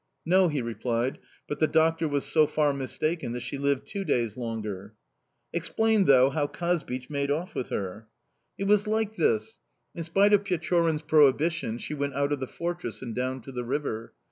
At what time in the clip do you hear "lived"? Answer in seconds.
3.59-3.85